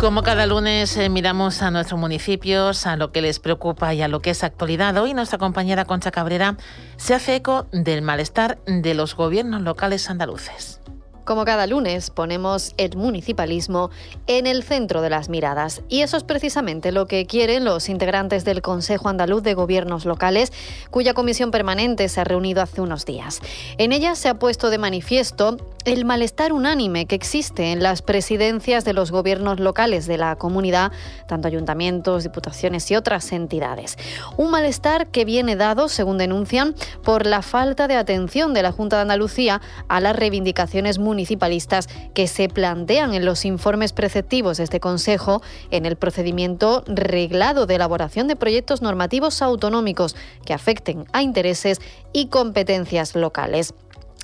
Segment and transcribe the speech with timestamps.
[0.00, 4.06] Como cada lunes eh, miramos a nuestros municipios, a lo que les preocupa y a
[4.06, 6.56] lo que es actualidad, hoy nuestra compañera Concha Cabrera
[6.96, 10.80] se hace eco del malestar de los gobiernos locales andaluces.
[11.28, 13.90] Como cada lunes ponemos el municipalismo
[14.26, 18.46] en el centro de las miradas y eso es precisamente lo que quieren los integrantes
[18.46, 20.54] del Consejo Andaluz de Gobiernos Locales,
[20.90, 23.42] cuya comisión permanente se ha reunido hace unos días.
[23.76, 28.84] En ella se ha puesto de manifiesto el malestar unánime que existe en las presidencias
[28.84, 30.92] de los gobiernos locales de la comunidad,
[31.26, 33.96] tanto ayuntamientos, diputaciones y otras entidades.
[34.36, 36.74] Un malestar que viene dado, según denuncian,
[37.04, 42.28] por la falta de atención de la Junta de Andalucía a las reivindicaciones municipalistas que
[42.28, 45.42] se plantean en los informes preceptivos de este Consejo
[45.72, 50.14] en el procedimiento reglado de elaboración de proyectos normativos autonómicos
[50.46, 51.80] que afecten a intereses
[52.12, 53.74] y competencias locales.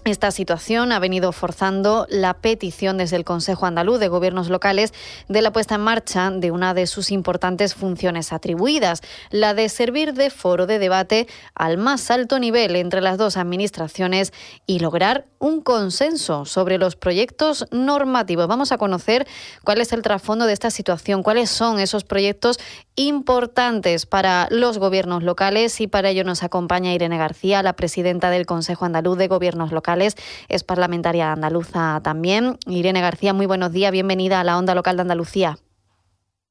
[0.05, 4.93] Esta situación ha venido forzando la petición desde el Consejo Andaluz de Gobiernos Locales
[5.29, 9.01] de la puesta en marcha de una de sus importantes funciones atribuidas,
[9.31, 14.35] la de servir de foro de debate al más alto nivel entre las dos administraciones
[14.67, 18.47] y lograr un consenso sobre los proyectos normativos.
[18.47, 19.27] Vamos a conocer
[19.65, 22.59] cuál es el trasfondo de esta situación, cuáles son esos proyectos
[22.95, 28.45] importantes para los gobiernos locales y para ello nos acompaña Irene García, la presidenta del
[28.45, 32.59] Consejo Andaluz de Gobiernos Locales es parlamentaria andaluza también.
[32.67, 35.57] Irene García, muy buenos días, bienvenida a la Onda Local de Andalucía.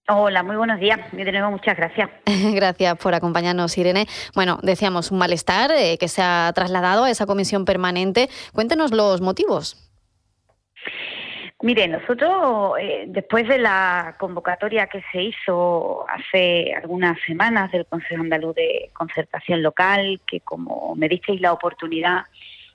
[0.09, 0.99] Hola, muy buenos días.
[1.13, 2.09] De nuevo, muchas gracias.
[2.53, 4.05] gracias por acompañarnos, Irene.
[4.35, 8.29] Bueno, decíamos un malestar eh, que se ha trasladado a esa comisión permanente.
[8.53, 9.77] Cuéntenos los motivos.
[11.61, 18.21] Mire, nosotros, eh, después de la convocatoria que se hizo hace algunas semanas del Consejo
[18.21, 22.25] Andaluz de Concertación Local, que como me disteis la oportunidad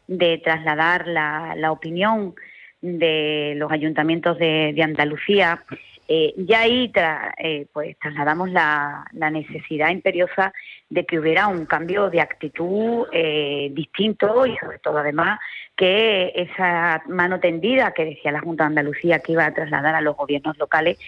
[0.08, 2.34] de trasladar la, opinión
[2.80, 5.62] de los ayuntamientos de, Andalucía,
[6.10, 6.90] eh, ya ahí
[7.36, 10.54] eh, pues trasladamos la, necesidad imperiosa
[10.88, 15.38] de que hubiera un cambio de actitud eh, distinto y sobre todo además
[15.76, 20.00] que esa mano tendida que decía la Junta de Andalucía que iba a trasladar a
[20.00, 20.98] los gobiernos locales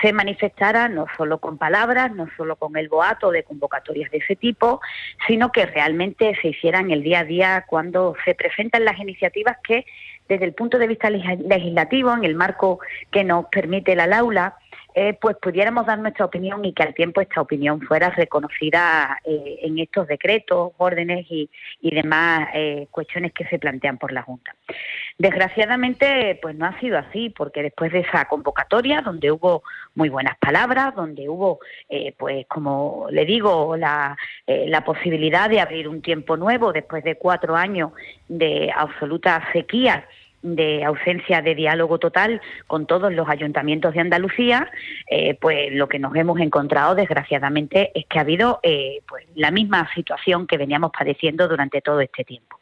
[0.00, 4.36] se manifestara no solo con palabras, no solo con el boato de convocatorias de ese
[4.36, 4.80] tipo,
[5.26, 9.84] sino que realmente se hicieran el día a día cuando se presentan las iniciativas que
[10.28, 12.80] desde el punto de vista legislativo, en el marco
[13.10, 14.56] que nos permite la aula,
[14.96, 19.58] eh, pues pudiéramos dar nuestra opinión y que al tiempo esta opinión fuera reconocida eh,
[19.62, 21.50] en estos decretos, órdenes y,
[21.82, 24.54] demás eh, cuestiones que se plantean por la Junta.
[25.18, 29.62] Desgraciadamente, pues no ha sido así, porque después de esa convocatoria, donde hubo
[29.94, 31.60] muy buenas palabras, donde hubo,
[32.16, 37.54] pues como le digo, la, la posibilidad de abrir un tiempo nuevo después de cuatro
[37.54, 37.92] años
[38.28, 40.04] de absoluta sequía,
[40.44, 44.70] de ausencia de diálogo total con todos los ayuntamientos de Andalucía,
[45.10, 49.50] eh, pues lo que nos hemos encontrado desgraciadamente es que ha habido eh, pues, la
[49.50, 52.60] misma situación que veníamos padeciendo durante todo este tiempo.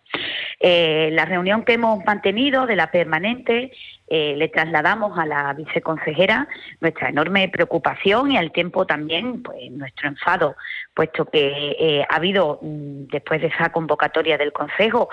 [0.60, 3.72] Eh, la reunión que hemos mantenido de la permanente
[4.06, 6.46] eh, le trasladamos a la viceconsejera
[6.80, 10.54] nuestra enorme preocupación y al tiempo también pues, nuestro enfado,
[10.94, 15.08] puesto que eh, ha habido, mm, después de esa convocatoria del Consejo,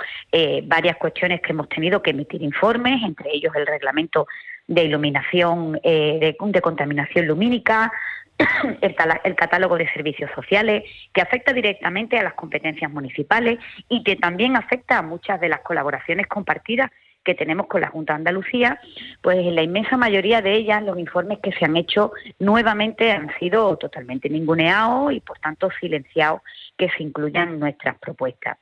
[0.64, 4.28] varias cuestiones que hemos tenido que emitir informes, entre ellos el reglamento
[4.68, 7.92] de iluminación, de, de contaminación lumínica,
[8.82, 10.84] el, catálogo de servicios sociales,
[11.14, 13.60] que afecta directamente a las competencias municipales
[13.90, 16.90] y que también afecta a muchas de las colaboraciones compartidas
[17.24, 18.80] que tenemos con la Junta de Andalucía,
[19.22, 23.30] pues en la inmensa mayoría de ellas los informes que se han hecho nuevamente han
[23.38, 26.42] sido totalmente ninguneados y por tanto silenciados
[26.78, 28.58] que se incluyan nuestras propuestas.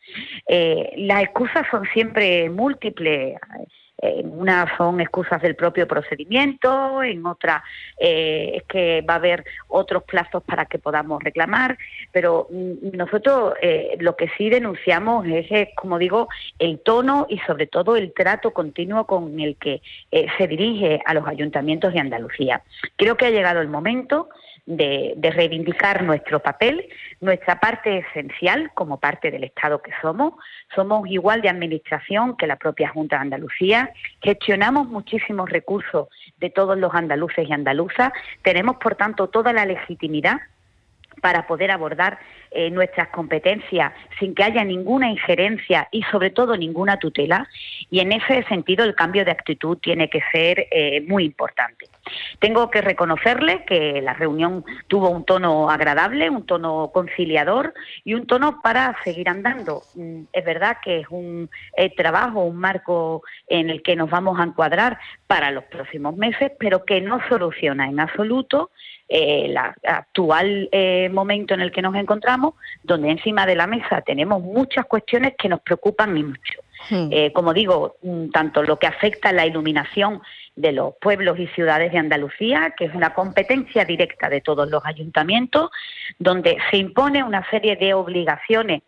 [0.47, 3.37] Eh, las excusas son siempre múltiples.
[3.99, 7.63] En una son excusas del propio procedimiento, en otra
[7.97, 11.77] eh, es que va a haber otros plazos para que podamos reclamar,
[12.11, 16.27] pero mm, nosotros eh, lo que sí denunciamos es, eh, como digo,
[16.59, 19.81] el tono y sobre todo el trato continuo con el que
[20.37, 22.61] se dirige a los ayuntamientos de Andalucía.
[22.95, 24.29] Creo que ha llegado el momento
[24.67, 26.87] de, reivindicar nuestro papel,
[27.21, 30.33] nuestra parte esencial como parte del Estado que somos.
[30.75, 33.91] Somos igual de administración que la propia Junta de Andalucía.
[34.21, 38.11] Gestionamos muchísimos recursos de todos los andaluces y andaluzas.
[38.43, 40.37] Tenemos, por tanto, toda la legitimidad
[41.21, 42.19] para poder abordar
[42.51, 47.47] eh, nuestras competencias sin que haya ninguna injerencia y sobre todo ninguna tutela.
[47.89, 51.87] Y en ese sentido el cambio de actitud tiene que ser eh, muy importante.
[52.39, 57.73] Tengo que reconocerle que la reunión tuvo un tono agradable, un tono conciliador
[58.03, 59.81] y un tono para seguir andando.
[59.95, 64.39] Mm, es verdad que es un eh, trabajo, un marco en el que nos vamos
[64.39, 68.71] a encuadrar para los próximos meses, pero que no soluciona en absoluto
[69.09, 69.53] eh,
[69.83, 70.69] actual
[71.07, 75.33] eh, momento en el que nos encontramos, donde encima de la mesa tenemos muchas cuestiones
[75.37, 76.59] que nos preocupan y mucho.
[76.89, 77.09] Hmm.
[77.11, 80.21] Eh, como digo, mm, tanto lo que afecta a la iluminación
[80.55, 84.85] de los pueblos y ciudades de Andalucía, que es una competencia directa de todos los
[84.85, 85.69] ayuntamientos,
[86.19, 88.81] donde se impone una serie de obligaciones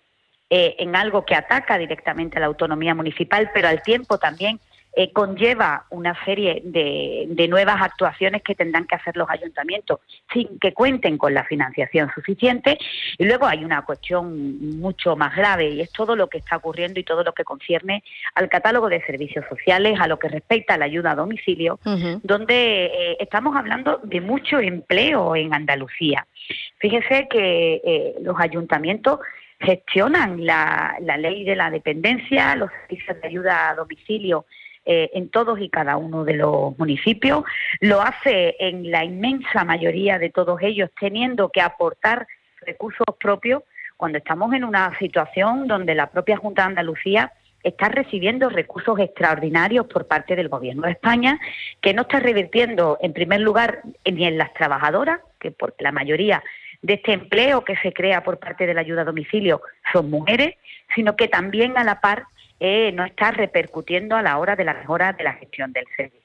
[0.51, 4.59] en algo que ataca directamente a la autonomía municipal, pero al tiempo también
[4.93, 9.99] eh, conlleva una serie de, nuevas actuaciones que tendrán que hacer los ayuntamientos
[10.33, 12.77] sin que cuenten con la financiación suficiente.
[13.17, 16.99] Y luego hay una cuestión mucho más grave y es todo lo que está ocurriendo
[16.99, 18.03] y todo lo que concierne
[18.35, 21.79] al catálogo de servicios sociales, a lo que respecta a la ayuda a domicilio,
[22.23, 26.27] donde eh, estamos hablando de mucho empleo en Andalucía.
[26.79, 29.19] Fíjese que eh, los ayuntamientos
[29.59, 34.45] gestionan la, la ley de la dependencia, los servicios de ayuda a domicilio
[34.91, 37.43] eh, en todos y cada uno de los municipios.
[37.79, 42.25] Lo hace en la inmensa mayoría de todos ellos teniendo que aportar
[42.61, 43.61] recursos propios
[43.97, 47.31] cuando estamos en una situación donde la propia Junta de Andalucía
[47.61, 51.39] está recibiendo recursos extraordinarios por parte del Gobierno de España,
[51.81, 53.81] que no está revirtiendo, en primer lugar,
[54.11, 56.41] ni en las trabajadoras, que porque la mayoría
[56.81, 59.61] de este empleo que se crea por parte de la ayuda a domicilio
[59.93, 60.55] son mujeres,
[60.95, 62.23] sino que también a la par
[62.59, 66.19] eh, no está repercutiendo a la hora de la mejora de la gestión del servicio.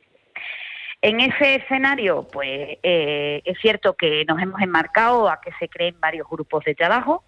[1.00, 5.96] En ese escenario, pues eh, es cierto que nos hemos enmarcado a que se creen
[6.00, 7.22] varios grupos de trabajo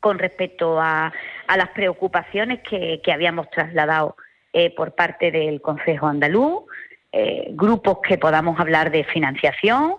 [0.00, 1.12] con respecto a,
[1.48, 4.16] las preocupaciones que, habíamos trasladado
[4.52, 6.64] eh, por parte del Consejo Andaluz,
[7.52, 9.94] grupos que podamos hablar de financiación,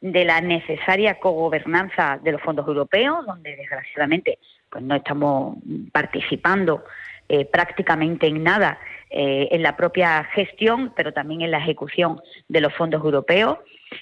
[0.00, 4.38] de la necesaria cogobernanza de los fondos europeos, donde desgraciadamente
[4.70, 5.56] pues no estamos
[5.92, 6.84] participando
[7.28, 8.78] eh, prácticamente en nada
[9.10, 13.58] eh, en la propia gestión, pero también en la ejecución de los fondos europeos.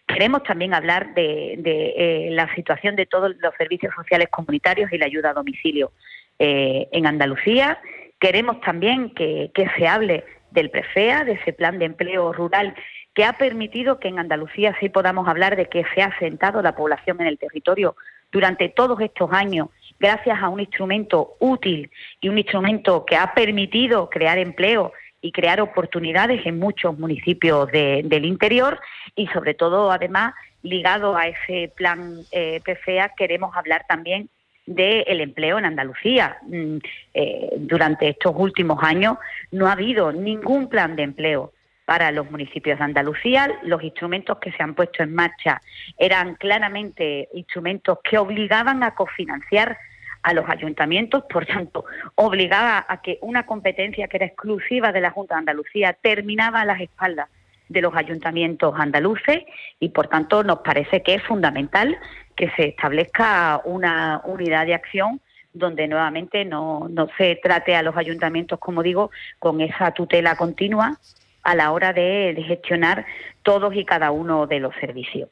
[0.07, 5.07] Queremos también hablar de, eh, la situación de todos los servicios sociales comunitarios y la
[5.07, 5.93] ayuda a domicilio
[6.39, 7.81] en Andalucía.
[8.21, 12.75] Queremos también que, que se hable del PREFEA, de ese plan de empleo rural
[13.17, 16.77] que ha permitido que en Andalucía sí podamos hablar de que se ha asentado la
[16.77, 17.97] población en el territorio
[18.31, 24.09] durante todos estos años gracias a un instrumento útil y un instrumento que ha permitido
[24.11, 28.79] crear empleo y crear oportunidades en muchos municipios del interior
[29.15, 34.29] y sobre todo además ligado a ese plan eh, PFEA queremos hablar también
[34.67, 36.39] del empleo en Andalucía.
[36.43, 36.79] Mm,
[37.15, 39.17] eh, durante estos últimos años
[39.53, 41.53] no ha habido ningún plan de empleo
[41.87, 43.59] para los municipios de Andalucía.
[43.63, 45.63] Los instrumentos que se han puesto en marcha
[45.97, 49.79] eran claramente instrumentos que obligaban a cofinanciar
[50.23, 51.85] a los ayuntamientos, por tanto,
[52.17, 56.65] obligaba a que una competencia que era exclusiva de la Junta de Andalucía terminaba a
[56.65, 57.29] las espaldas
[57.69, 59.45] de los ayuntamientos andaluces
[59.79, 61.97] y, por tanto, nos parece que es fundamental
[62.35, 65.21] que se establezca una unidad de acción
[65.53, 70.99] donde nuevamente no, no se trate a los ayuntamientos, como digo, con esa tutela continua
[71.47, 73.07] a la hora de, gestionar
[73.43, 75.31] todos y cada uno de los servicios.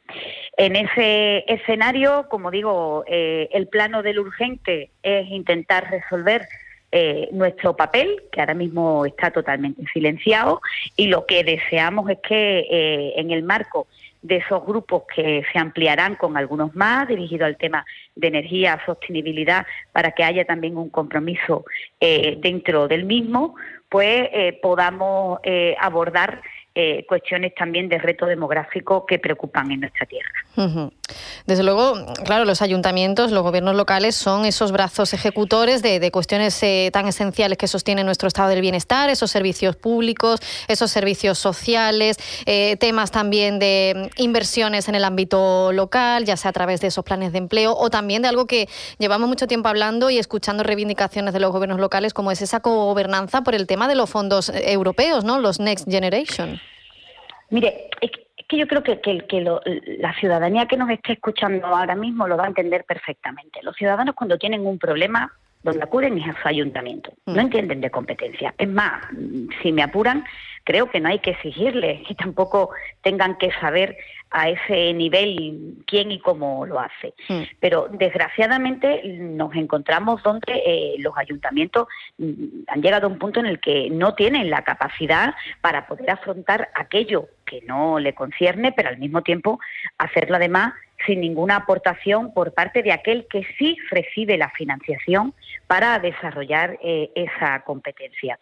[0.56, 6.46] En ese escenario, como digo, eh, el plano del urgente es intentar resolver
[6.92, 10.60] eh, nuestro papel, que ahora mismo está totalmente silenciado,
[10.96, 13.88] y lo que deseamos es que eh, en el marco
[14.22, 17.84] de esos grupos que se ampliarán con algunos más, dirigidos al tema
[18.16, 21.64] de energía, sostenibilidad, para que haya también un compromiso
[22.00, 23.56] dentro del mismo,
[23.88, 24.28] pues
[24.62, 25.40] podamos
[25.80, 26.42] abordar
[26.76, 30.90] eh, cuestiones también de reto demográfico que preocupan en nuestra tierra.
[31.46, 31.94] Desde luego,
[32.24, 37.58] claro, los ayuntamientos, los gobiernos locales son esos brazos ejecutores de, cuestiones eh, tan esenciales
[37.58, 42.16] que sostienen nuestro estado del bienestar, esos servicios públicos, esos servicios sociales,
[42.46, 47.04] eh, temas también de inversiones en el ámbito local, ya sea a través de esos
[47.04, 48.68] planes de empleo o también de algo que
[48.98, 53.42] llevamos mucho tiempo hablando y escuchando reivindicaciones de los gobiernos locales, como es esa gobernanza
[53.42, 55.38] por el tema de los fondos europeos, ¿no?
[55.38, 56.60] Los Next Generation.
[57.50, 57.88] Mire,
[58.48, 59.00] que yo creo que,
[59.98, 63.60] la ciudadanía que nos está escuchando ahora mismo lo va a entender perfectamente.
[63.62, 65.32] Los ciudadanos cuando tienen un problema,
[65.64, 67.12] donde acuden es a su ayuntamiento.
[67.26, 67.40] No mm.
[67.40, 68.54] entienden de competencia.
[68.58, 69.02] Es más,
[69.62, 70.24] si me apuran,
[70.62, 72.70] creo que no hay que exigirles que tampoco
[73.02, 73.96] tengan que saber
[74.30, 77.14] a ese nivel quién y cómo lo hace.
[77.28, 77.42] Mm.
[77.60, 83.46] Pero desgraciadamente nos encontramos donde eh, los ayuntamientos mm, han llegado a un punto en
[83.46, 88.88] el que no tienen la capacidad para poder afrontar aquello que no le concierne, pero
[88.88, 89.60] al mismo tiempo
[89.98, 90.74] hacerlo además
[91.06, 95.34] sin ninguna aportación por parte de aquel que sí recibe la financiación
[95.66, 98.38] para desarrollar eh, esa competencia.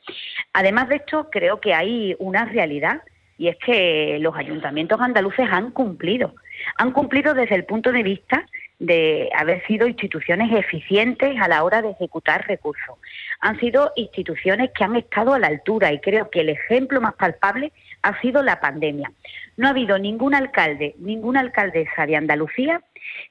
[0.52, 3.02] Además de esto, creo que hay una realidad
[3.38, 6.34] y es que los ayuntamientos andaluces han cumplido.
[6.76, 8.46] Han cumplido desde el punto de vista
[8.78, 12.98] de haber sido instituciones eficientes a la hora de ejecutar recursos.
[13.40, 17.14] Han sido instituciones que han estado a la altura y creo que el ejemplo más
[17.14, 19.12] palpable ha sido la pandemia.
[19.56, 22.82] No ha habido ningún alcalde, ninguna alcaldesa de Andalucía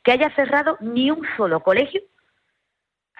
[0.03, 2.01] que haya cerrado ni un solo colegio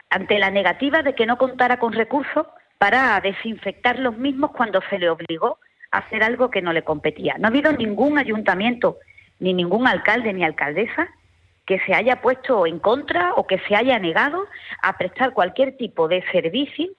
[0.10, 5.00] ante la negativa de que no contara con recursos para desinfectar los mismos cuando se
[5.00, 5.60] le obligó
[5.92, 7.36] a hacer algo que no le competía.
[7.38, 8.98] No ha habido ningún ayuntamiento,
[9.40, 11.08] ni ningún alcalde ni alcaldesa
[11.66, 14.46] que se haya puesto en contra o que se haya negado
[14.82, 16.92] a prestar cualquier tipo de servicio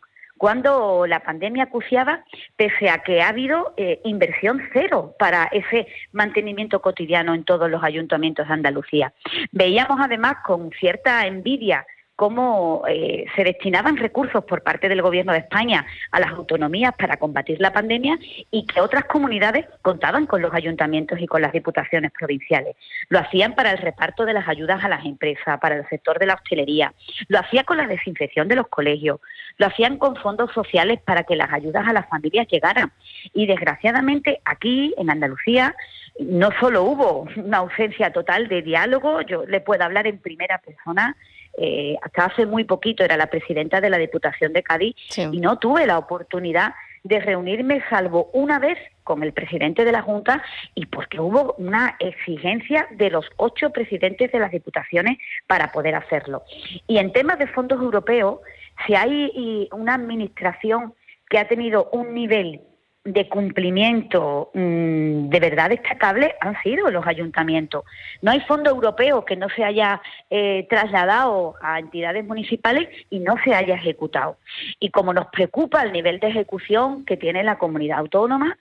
[0.42, 2.24] cuando la pandemia acuciaba,
[2.56, 7.84] pese a que ha habido eh, inversión cero para ese mantenimiento cotidiano en todos los
[7.84, 9.12] ayuntamientos de Andalucía.
[9.52, 11.86] Veíamos además con cierta envidia
[12.22, 17.16] cómo eh, se destinaban recursos por parte del Gobierno de España a las autonomías para
[17.16, 18.16] combatir la pandemia
[18.48, 22.76] y que otras comunidades contaban con los ayuntamientos y con las diputaciones provinciales.
[23.08, 26.26] Lo hacían para el reparto de las ayudas a las empresas, para el sector de
[26.26, 26.94] la hostelería,
[27.26, 29.18] lo hacía con la desinfección de los colegios,
[29.58, 32.92] lo hacían con fondos sociales para que las ayudas a las familias llegaran.
[33.34, 35.74] Y desgraciadamente aquí en Andalucía
[36.20, 41.16] no solo hubo una ausencia total de diálogo, yo le puedo hablar en primera persona,
[41.58, 45.58] eh, hasta hace muy poquito era la presidenta de la Diputación de Cádiz y no
[45.58, 50.42] tuve la oportunidad de reunirme salvo una vez con el presidente de la Junta
[50.74, 56.44] y porque hubo una exigencia de los ocho presidentes de las diputaciones para poder hacerlo.
[56.86, 58.38] Y en temas de fondos europeos,
[58.86, 60.94] si hay una administración
[61.28, 62.60] que ha tenido un nivel
[63.04, 67.84] de cumplimiento mm, de verdad destacable han sido los ayuntamientos.
[68.20, 73.34] No hay fondo europeo que no se haya eh, trasladado a entidades municipales y no
[73.44, 74.36] se haya ejecutado.
[74.78, 78.56] Y como nos preocupa el nivel de ejecución que tiene la comunidad autónoma,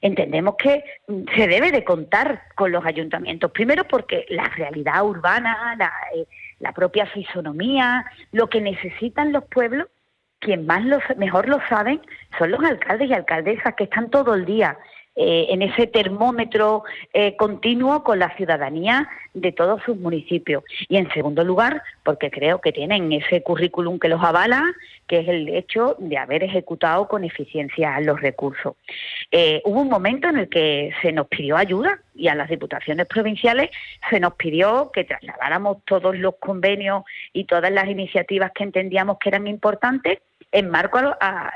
[0.00, 3.52] entendemos que mm, se debe de contar con los ayuntamientos.
[3.52, 6.26] Primero porque la realidad urbana, la, eh,
[6.58, 9.86] la propia fisonomía, lo que necesitan los pueblos
[10.44, 12.00] quien más lo, mejor lo saben
[12.38, 14.76] son los alcaldes y alcaldesas que están todo el día
[15.16, 20.64] eh, en ese termómetro eh, continuo con la ciudadanía de todos sus municipios.
[20.88, 24.64] Y en segundo lugar, porque creo que tienen ese currículum que los avala,
[25.06, 28.74] que es el hecho de haber ejecutado con eficiencia los recursos.
[29.30, 33.06] Eh, hubo un momento en el que se nos pidió ayuda y a las diputaciones
[33.06, 33.70] provinciales
[34.10, 39.28] se nos pidió que trasladáramos todos los convenios y todas las iniciativas que entendíamos que
[39.28, 40.18] eran importantes
[40.50, 40.98] en, marco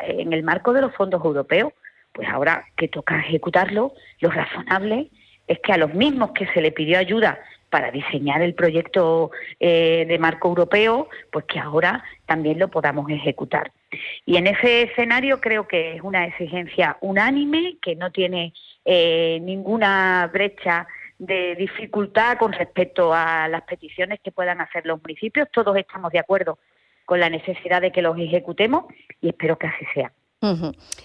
[0.02, 1.72] en el marco de los fondos europeos
[2.12, 5.10] pues ahora que toca ejecutarlo, lo razonable
[5.46, 10.04] es que a los mismos que se le pidió ayuda para diseñar el proyecto eh,
[10.08, 13.72] de marco europeo, pues que ahora también lo podamos ejecutar.
[14.24, 18.52] Y en ese escenario creo que es una exigencia unánime, que no tiene
[18.84, 20.86] eh, ninguna brecha
[21.18, 25.48] de dificultad con respecto a las peticiones que puedan hacer los municipios.
[25.52, 26.58] Todos estamos de acuerdo
[27.04, 28.84] con la necesidad de que los ejecutemos
[29.20, 30.12] y espero que así sea.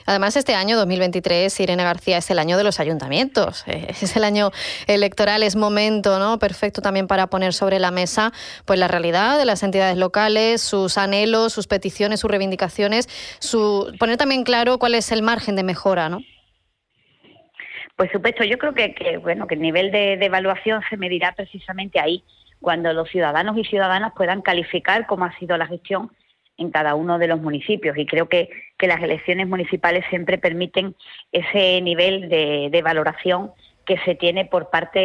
[0.05, 3.65] Además, este año 2023, Irene García, es el año de los ayuntamientos.
[4.03, 4.51] Es el año
[4.87, 6.37] electoral, es momento ¿no?
[6.37, 8.31] perfecto también para poner sobre la mesa
[8.65, 13.07] pues, la realidad de las entidades locales, sus anhelos, sus peticiones, sus reivindicaciones,
[13.39, 13.95] su...
[13.99, 16.19] poner también claro cuál es el margen de mejora, ¿no?
[17.95, 22.23] Pues supuesto, yo creo que, bueno, que el nivel de evaluación se medirá precisamente ahí,
[22.59, 26.11] cuando los ciudadanos y ciudadanas puedan calificar cómo ha sido la gestión
[26.57, 28.49] en cada uno de los municipios y creo que,
[28.83, 30.93] las elecciones municipales siempre permiten
[31.31, 33.51] ese nivel de, valoración
[33.85, 34.99] que se tiene por parte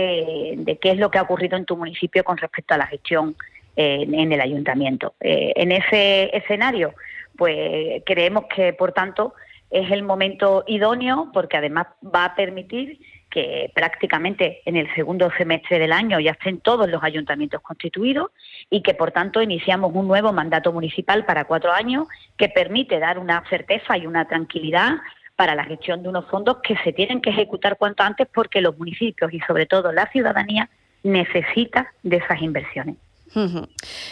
[0.57, 3.37] de qué es lo que ha ocurrido en tu municipio con respecto a la gestión
[3.77, 5.15] eh, en el ayuntamiento.
[5.21, 6.93] Eh, en ese escenario,
[7.37, 9.35] pues creemos que, por tanto,
[9.71, 12.99] es el momento idóneo porque además va a permitir
[13.31, 18.31] que prácticamente en el segundo semestre del año ya estén todos los ayuntamientos constituidos
[18.71, 23.19] y que por tanto iniciamos un nuevo mandato municipal para cuatro años que permite dar
[23.19, 24.97] una certeza y una tranquilidad
[25.37, 28.77] para la gestión de unos fondos que se tienen que ejecutar cuanto antes porque los
[28.77, 30.69] municipios y sobre todo la ciudadanía
[31.03, 32.97] necesita de esas inversiones.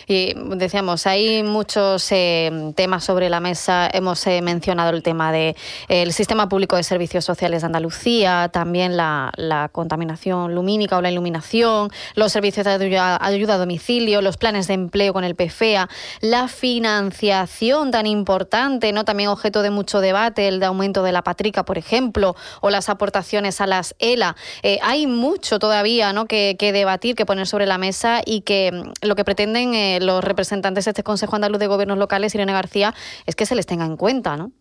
[0.07, 3.89] Y decíamos, hay muchos eh, temas sobre la mesa.
[3.93, 5.55] Hemos eh, mencionado el tema del
[5.89, 9.33] de, sistema público de servicios sociales de Andalucía, también la,
[9.73, 15.13] contaminación lumínica o la iluminación, los servicios de ayuda, a domicilio, los planes de empleo
[15.13, 15.89] con el PFEA,
[16.21, 21.23] la financiación tan importante, no también objeto de mucho debate, el de aumento de la
[21.23, 24.37] patrica, por ejemplo, o las aportaciones a las ELA.
[24.63, 26.27] Eh, hay mucho todavía ¿no?
[26.27, 28.73] que debatir, que poner sobre la mesa y que
[29.07, 32.95] lo que pretenden eh, los representantes de este Consejo Andaluz de Gobiernos Locales, Irene García,
[33.27, 34.53] es que se les tenga en cuenta, ¿no?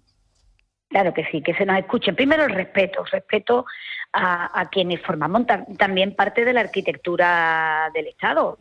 [0.90, 2.16] Claro que sí, que se nos escuchen.
[2.16, 3.66] Primero el respeto, respeto
[4.14, 5.44] a, quienes formamos
[5.78, 8.58] también parte de la arquitectura del Estado.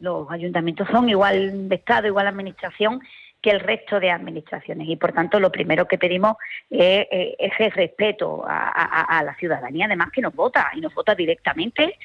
[0.00, 3.02] Los ayuntamientos son igual de Estado, igual administración
[3.42, 6.36] que el resto de administraciones y por tanto lo primero que pedimos
[6.70, 11.96] es, eh, ese respeto a, la ciudadanía, además que nos vota y nos vota directamente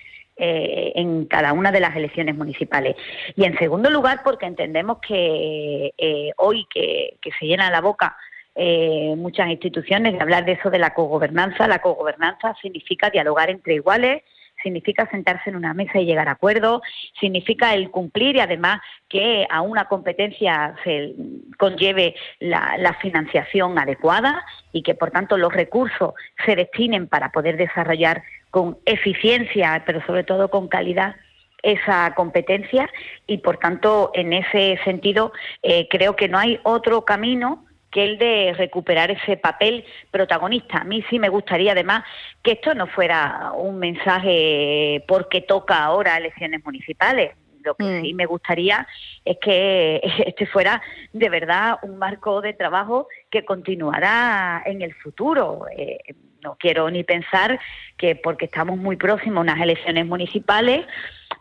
[0.44, 2.96] eh, en cada una de las elecciones municipales.
[3.36, 8.18] Y en segundo lugar, porque entendemos que eh, hoy que, se llena la boca
[8.56, 13.76] eh, muchas instituciones de hablar de eso de la cogobernanza, la cogobernanza significa dialogar entre
[13.76, 14.24] iguales,
[14.64, 16.82] significa sentarse en una mesa y llegar a acuerdos,
[17.20, 21.14] significa el cumplir y además que a una competencia se
[21.60, 27.58] conlleve la, la, financiación adecuada y que por tanto los recursos se destinen para poder
[27.58, 31.16] desarrollar con eficiencia, pero sobre todo con calidad
[31.64, 32.90] esa competencia
[33.28, 38.18] y por tanto en ese sentido eh, creo que no hay otro camino que el
[38.18, 40.80] de recuperar ese papel protagonista.
[40.80, 42.04] A mí sí me gustaría además
[42.42, 47.36] que esto no fuera un mensaje porque toca ahora elecciones municipales.
[47.64, 48.02] Lo que mm.
[48.02, 48.88] sí me gustaría
[49.26, 55.66] es que este fuera de verdad un marco de trabajo que continuará en el futuro.
[55.78, 56.00] Eh,
[56.44, 57.60] no quiero ni pensar
[57.98, 60.86] que porque estamos muy próximos a unas elecciones municipales,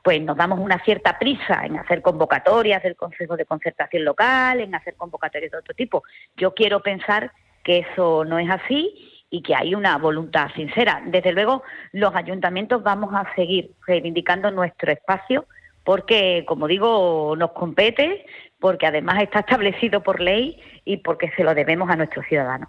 [0.02, 4.74] pues nos damos una cierta prisa en hacer convocatorias del Consejo de Concertación Local, en
[4.74, 6.02] hacer convocatorias de otro tipo.
[6.36, 7.32] Yo quiero pensar
[7.62, 11.02] que eso no es así y que hay una voluntad sincera.
[11.06, 15.46] Desde luego, los ayuntamientos vamos a seguir reivindicando nuestro espacio
[15.84, 18.26] porque, como digo, nos compete,
[18.60, 22.68] porque además está establecido por ley y porque se lo debemos a nuestros ciudadanos.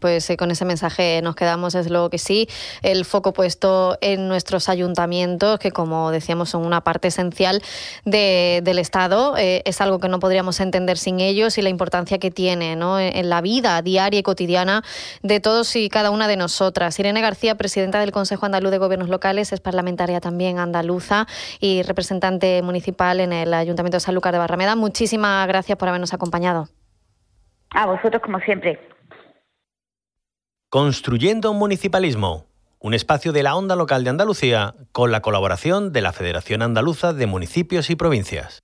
[0.00, 2.48] Pues con ese mensaje nos quedamos, es lo que sí,
[2.82, 7.62] el foco puesto en nuestros ayuntamientos, que como decíamos son una parte esencial
[8.04, 12.30] del Estado, eh, es algo que no podríamos entender sin ellos y la importancia que
[12.30, 14.82] tiene en la vida diaria y cotidiana
[15.22, 16.98] de todos y cada una de nosotras.
[16.98, 21.26] Irene García, presidenta del Consejo Andaluz de Gobiernos Locales, es parlamentaria también andaluza
[21.60, 24.76] y representante municipal en el Ayuntamiento de Sanlúcar de Barrameda.
[25.24, 26.68] Muchísimas gracias por habernos acompañado.
[27.70, 28.78] A vosotros como siempre.
[30.68, 32.44] Construyendo un municipalismo
[32.84, 37.14] un espacio de la Onda Local de Andalucía con la colaboración de la Federación Andaluza
[37.14, 38.62] de Municipios y Provincias.